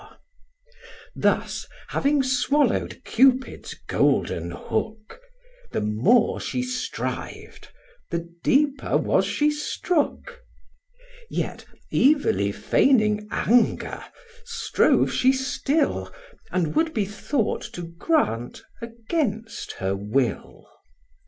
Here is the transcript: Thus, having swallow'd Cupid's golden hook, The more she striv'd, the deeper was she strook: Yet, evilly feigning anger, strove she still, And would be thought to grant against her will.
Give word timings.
Thus, 1.15 1.67
having 1.89 2.23
swallow'd 2.23 3.03
Cupid's 3.05 3.75
golden 3.87 4.49
hook, 4.49 5.21
The 5.73 5.81
more 5.81 6.39
she 6.39 6.63
striv'd, 6.63 7.67
the 8.09 8.27
deeper 8.41 8.97
was 8.97 9.27
she 9.27 9.51
strook: 9.51 10.41
Yet, 11.29 11.65
evilly 11.93 12.51
feigning 12.51 13.27
anger, 13.29 14.03
strove 14.43 15.11
she 15.13 15.31
still, 15.33 16.11
And 16.49 16.75
would 16.75 16.95
be 16.95 17.05
thought 17.05 17.61
to 17.73 17.83
grant 17.83 18.63
against 18.81 19.73
her 19.73 19.95
will. 19.95 20.67